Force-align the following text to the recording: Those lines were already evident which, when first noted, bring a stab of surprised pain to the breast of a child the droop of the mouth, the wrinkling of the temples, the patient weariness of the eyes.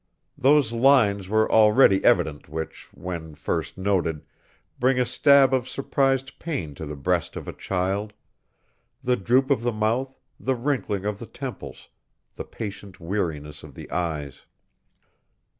Those 0.35 0.71
lines 0.73 1.29
were 1.29 1.47
already 1.51 2.03
evident 2.03 2.49
which, 2.49 2.89
when 2.91 3.35
first 3.35 3.77
noted, 3.77 4.25
bring 4.79 4.99
a 4.99 5.05
stab 5.05 5.53
of 5.53 5.69
surprised 5.69 6.39
pain 6.39 6.73
to 6.73 6.87
the 6.87 6.95
breast 6.95 7.35
of 7.35 7.47
a 7.47 7.53
child 7.53 8.13
the 9.03 9.15
droop 9.15 9.51
of 9.51 9.61
the 9.61 9.71
mouth, 9.71 10.19
the 10.39 10.55
wrinkling 10.55 11.05
of 11.05 11.19
the 11.19 11.27
temples, 11.27 11.89
the 12.33 12.45
patient 12.45 12.99
weariness 12.99 13.61
of 13.61 13.75
the 13.75 13.91
eyes. 13.91 14.47